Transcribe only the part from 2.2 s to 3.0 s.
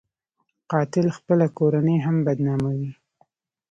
بدناموي